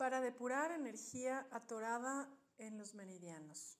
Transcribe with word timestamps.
para 0.00 0.22
depurar 0.22 0.70
energía 0.70 1.46
atorada 1.50 2.26
en 2.56 2.78
los 2.78 2.94
meridianos. 2.94 3.78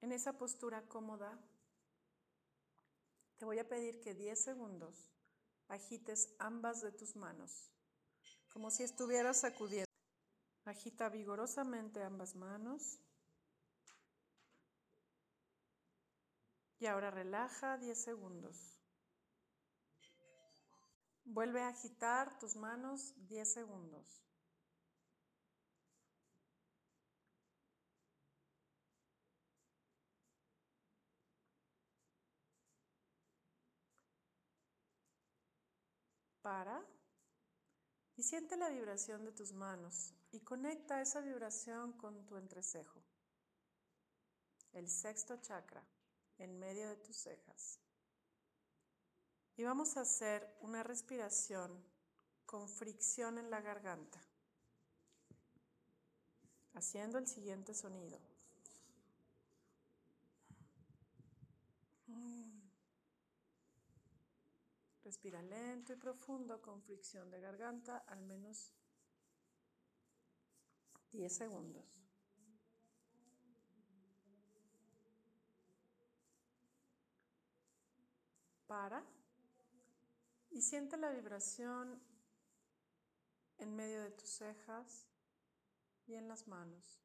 En 0.00 0.10
esa 0.10 0.38
postura 0.38 0.88
cómoda, 0.88 1.38
te 3.36 3.44
voy 3.44 3.58
a 3.58 3.68
pedir 3.68 4.00
que 4.00 4.14
10 4.14 4.42
segundos 4.42 5.12
agites 5.68 6.34
ambas 6.38 6.80
de 6.80 6.92
tus 6.92 7.14
manos, 7.14 7.70
como 8.48 8.70
si 8.70 8.84
estuvieras 8.84 9.40
sacudiendo. 9.40 9.84
Agita 10.64 11.10
vigorosamente 11.10 12.02
ambas 12.02 12.36
manos. 12.36 12.98
Y 16.82 16.86
ahora 16.86 17.12
relaja 17.12 17.78
10 17.78 17.96
segundos. 17.96 18.76
Vuelve 21.24 21.62
a 21.62 21.68
agitar 21.68 22.36
tus 22.40 22.56
manos 22.56 23.14
10 23.28 23.52
segundos. 23.52 24.20
Para 36.40 36.84
y 38.16 38.24
siente 38.24 38.56
la 38.56 38.70
vibración 38.70 39.24
de 39.24 39.30
tus 39.30 39.52
manos 39.52 40.12
y 40.32 40.40
conecta 40.40 41.00
esa 41.00 41.20
vibración 41.20 41.92
con 41.92 42.26
tu 42.26 42.36
entrecejo, 42.36 43.04
el 44.72 44.88
sexto 44.88 45.36
chakra, 45.36 45.86
en 46.42 46.58
medio 46.58 46.88
de 46.88 46.96
tus 46.96 47.16
cejas. 47.16 47.78
Y 49.56 49.62
vamos 49.62 49.96
a 49.96 50.00
hacer 50.00 50.56
una 50.60 50.82
respiración 50.82 51.84
con 52.46 52.68
fricción 52.68 53.38
en 53.38 53.48
la 53.50 53.60
garganta, 53.60 54.20
haciendo 56.74 57.18
el 57.18 57.26
siguiente 57.26 57.74
sonido. 57.74 58.18
Respira 65.04 65.42
lento 65.42 65.92
y 65.92 65.96
profundo 65.96 66.60
con 66.62 66.82
fricción 66.82 67.30
de 67.30 67.40
garganta, 67.40 67.98
al 67.98 68.22
menos 68.22 68.72
10 71.12 71.32
segundos. 71.32 72.01
Para 78.72 79.04
y 80.50 80.62
siente 80.62 80.96
la 80.96 81.10
vibración 81.10 82.00
en 83.58 83.76
medio 83.76 84.00
de 84.00 84.12
tus 84.12 84.30
cejas 84.30 85.06
y 86.06 86.14
en 86.14 86.26
las 86.26 86.48
manos. 86.48 87.04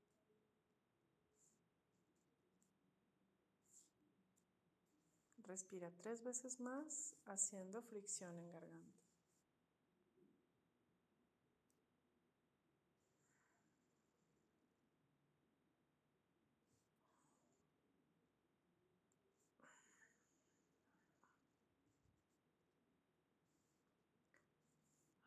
Respira 5.40 5.92
tres 5.98 6.24
veces 6.24 6.62
más 6.62 7.18
haciendo 7.26 7.82
fricción 7.82 8.38
en 8.38 8.50
garganta. 8.50 9.07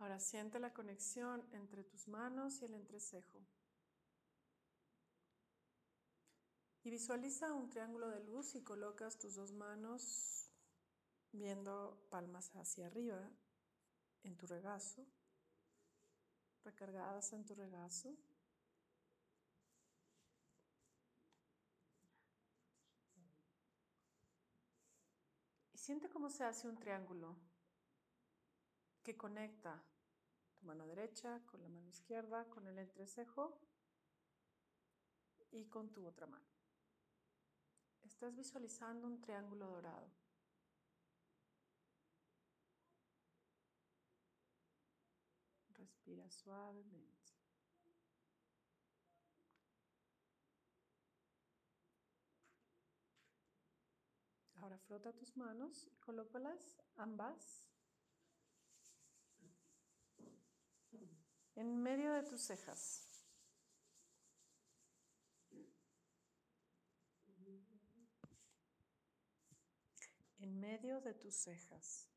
Ahora 0.01 0.19
siente 0.19 0.59
la 0.59 0.73
conexión 0.73 1.47
entre 1.53 1.85
tus 1.85 2.09
manos 2.09 2.63
y 2.63 2.65
el 2.65 2.73
entrecejo. 2.73 3.47
Y 6.83 6.91
visualiza 6.91 7.53
un 7.53 7.69
triángulo 7.69 8.09
de 8.09 8.25
luz 8.25 8.55
y 8.55 8.63
colocas 8.63 9.19
tus 9.19 9.35
dos 9.35 9.53
manos 9.53 10.51
viendo 11.33 12.03
palmas 12.09 12.51
hacia 12.57 12.87
arriba 12.87 13.31
en 14.23 14.39
tu 14.39 14.47
regazo, 14.47 15.07
recargadas 16.65 17.35
en 17.35 17.45
tu 17.45 17.55
regazo. 17.55 18.17
Y 25.75 25.79
siente 25.79 26.09
cómo 26.09 26.31
se 26.31 26.45
hace 26.45 26.69
un 26.69 26.79
triángulo 26.79 27.37
que 29.03 29.17
conecta 29.17 29.83
tu 30.55 30.67
mano 30.67 30.87
derecha 30.87 31.41
con 31.47 31.63
la 31.63 31.69
mano 31.69 31.89
izquierda, 31.89 32.49
con 32.51 32.67
el 32.67 32.79
entrecejo 32.79 33.59
y 35.51 35.67
con 35.67 35.91
tu 35.91 36.07
otra 36.07 36.27
mano. 36.27 36.47
Estás 38.03 38.37
visualizando 38.37 39.07
un 39.07 39.21
triángulo 39.21 39.67
dorado. 39.69 40.11
Respira 45.75 46.31
suavemente. 46.31 47.21
Ahora 54.57 54.77
frota 54.79 55.15
tus 55.15 55.37
manos 55.39 55.87
y 55.87 55.97
colócalas 55.97 56.83
ambas 56.97 57.70
en 61.61 61.83
medio 61.83 62.15
de 62.15 62.23
tus 62.23 62.41
cejas. 62.41 63.07
en 70.39 70.59
medio 70.59 71.03
de 71.03 71.13
tus 71.13 71.35
cejas. 71.35 72.09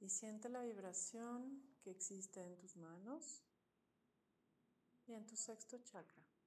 Y 0.00 0.10
siente 0.10 0.50
la 0.50 0.60
vibración 0.60 1.62
que 1.80 1.92
existe 1.92 2.44
en 2.44 2.58
tus 2.58 2.76
manos 2.76 3.42
y 5.06 5.14
en 5.14 5.26
tu 5.26 5.34
sexto 5.34 5.78
chakra. 5.78 6.37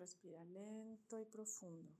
Respira 0.00 0.42
lento 0.46 1.20
y 1.20 1.26
profundo. 1.26 1.92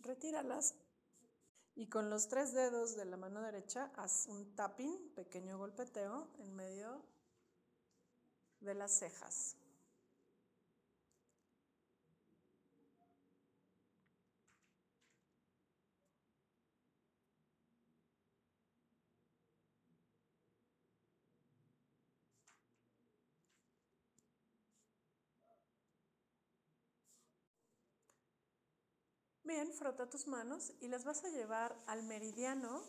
retíralas 0.00 0.74
y 1.74 1.86
con 1.86 2.10
los 2.10 2.28
tres 2.28 2.52
dedos 2.52 2.96
de 2.96 3.04
la 3.04 3.16
mano 3.16 3.40
derecha 3.40 3.92
haz 3.96 4.26
un 4.26 4.54
tapping, 4.56 5.10
pequeño 5.14 5.58
golpeteo 5.58 6.28
en 6.38 6.54
medio 6.54 7.02
de 8.60 8.74
las 8.74 8.98
cejas. 8.98 9.56
Bien, 29.52 29.70
frota 29.70 30.08
tus 30.08 30.26
manos 30.28 30.72
y 30.80 30.88
las 30.88 31.04
vas 31.04 31.22
a 31.24 31.28
llevar 31.28 31.78
al 31.86 32.02
meridiano 32.04 32.82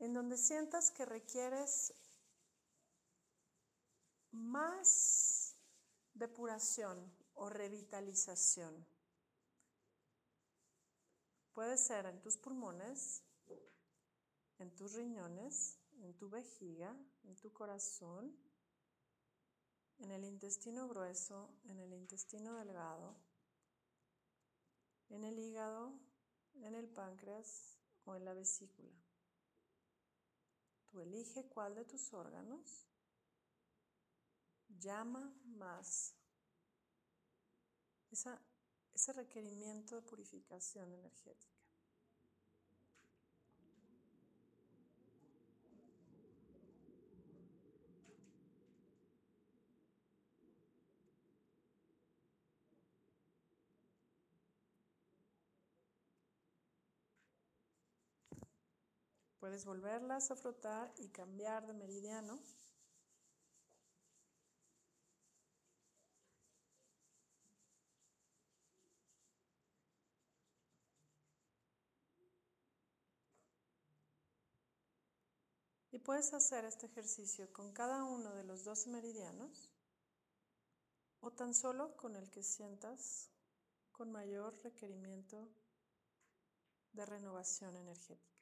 en 0.00 0.12
donde 0.12 0.36
sientas 0.36 0.90
que 0.90 1.06
requieres 1.06 1.94
más 4.32 5.56
depuración 6.12 7.10
o 7.32 7.48
revitalización. 7.48 8.86
Puede 11.54 11.78
ser 11.78 12.04
en 12.04 12.20
tus 12.20 12.36
pulmones, 12.36 13.22
en 14.58 14.74
tus 14.74 14.92
riñones, 14.92 15.80
en 16.02 16.14
tu 16.18 16.28
vejiga, 16.28 16.94
en 17.22 17.34
tu 17.36 17.50
corazón, 17.50 18.38
en 20.00 20.10
el 20.10 20.22
intestino 20.22 20.86
grueso, 20.86 21.48
en 21.64 21.78
el 21.78 21.94
intestino 21.94 22.56
delgado 22.56 23.16
en 25.14 25.24
el 25.24 25.38
hígado, 25.38 25.98
en 26.54 26.74
el 26.74 26.88
páncreas 26.88 27.78
o 28.04 28.16
en 28.16 28.24
la 28.24 28.34
vesícula. 28.34 28.92
Tú 30.88 31.00
elige 31.00 31.48
cuál 31.48 31.74
de 31.74 31.84
tus 31.84 32.12
órganos 32.12 32.88
llama 34.68 35.32
más 35.44 36.14
esa 38.10 38.40
ese 38.94 39.12
requerimiento 39.12 39.96
de 39.96 40.02
purificación 40.02 40.92
energética. 40.92 41.63
Puedes 59.44 59.66
volverlas 59.66 60.30
a 60.30 60.36
frotar 60.36 60.90
y 60.96 61.10
cambiar 61.10 61.66
de 61.66 61.74
meridiano. 61.74 62.40
Y 75.90 75.98
puedes 75.98 76.32
hacer 76.32 76.64
este 76.64 76.86
ejercicio 76.86 77.52
con 77.52 77.74
cada 77.74 78.02
uno 78.04 78.34
de 78.34 78.44
los 78.44 78.64
12 78.64 78.88
meridianos 78.88 79.70
o 81.20 81.30
tan 81.32 81.52
solo 81.52 81.94
con 81.98 82.16
el 82.16 82.30
que 82.30 82.42
sientas 82.42 83.28
con 83.92 84.10
mayor 84.10 84.56
requerimiento 84.62 85.50
de 86.94 87.04
renovación 87.04 87.76
energética. 87.76 88.33